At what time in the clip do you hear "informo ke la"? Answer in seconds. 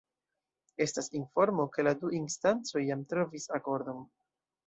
1.19-1.93